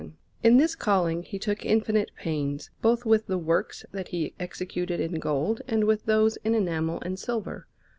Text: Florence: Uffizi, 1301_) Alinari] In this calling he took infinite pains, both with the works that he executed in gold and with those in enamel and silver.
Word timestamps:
Florence: 0.01 0.13
Uffizi, 0.15 0.45
1301_) 0.45 0.45
Alinari] 0.45 0.49
In 0.51 0.57
this 0.57 0.75
calling 0.75 1.21
he 1.21 1.37
took 1.37 1.63
infinite 1.63 2.11
pains, 2.17 2.69
both 2.81 3.05
with 3.05 3.27
the 3.27 3.37
works 3.37 3.85
that 3.91 4.07
he 4.07 4.33
executed 4.39 4.99
in 4.99 5.19
gold 5.19 5.61
and 5.67 5.83
with 5.83 6.05
those 6.07 6.37
in 6.37 6.55
enamel 6.55 6.99
and 7.01 7.19
silver. 7.19 7.67